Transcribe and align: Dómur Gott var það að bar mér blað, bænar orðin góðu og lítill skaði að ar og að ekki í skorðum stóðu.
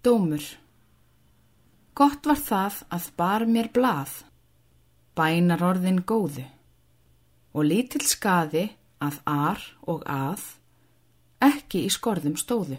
Dómur 0.00 0.40
Gott 1.92 2.24
var 2.24 2.38
það 2.40 2.76
að 2.96 3.06
bar 3.20 3.42
mér 3.44 3.66
blað, 3.68 4.12
bænar 5.12 5.60
orðin 5.60 5.98
góðu 6.08 6.46
og 7.52 7.66
lítill 7.68 8.06
skaði 8.08 8.62
að 9.04 9.18
ar 9.28 9.66
og 9.92 10.06
að 10.08 10.46
ekki 11.44 11.82
í 11.84 11.90
skorðum 11.92 12.38
stóðu. 12.40 12.78